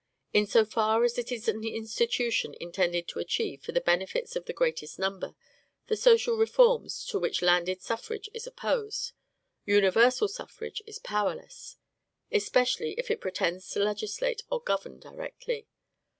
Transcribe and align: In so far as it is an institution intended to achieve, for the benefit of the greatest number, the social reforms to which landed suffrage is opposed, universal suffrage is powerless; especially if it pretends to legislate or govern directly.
In 0.33 0.47
so 0.47 0.65
far 0.65 1.03
as 1.03 1.19
it 1.19 1.31
is 1.31 1.47
an 1.47 1.63
institution 1.63 2.55
intended 2.59 3.07
to 3.09 3.19
achieve, 3.19 3.61
for 3.61 3.71
the 3.71 3.79
benefit 3.79 4.35
of 4.35 4.45
the 4.45 4.51
greatest 4.51 4.97
number, 4.97 5.35
the 5.89 5.95
social 5.95 6.37
reforms 6.37 7.05
to 7.05 7.19
which 7.19 7.43
landed 7.43 7.83
suffrage 7.83 8.27
is 8.33 8.47
opposed, 8.47 9.11
universal 9.63 10.27
suffrage 10.27 10.81
is 10.87 10.97
powerless; 10.97 11.77
especially 12.31 12.93
if 12.97 13.11
it 13.11 13.21
pretends 13.21 13.69
to 13.69 13.79
legislate 13.79 14.41
or 14.49 14.59
govern 14.59 14.99
directly. 14.99 15.67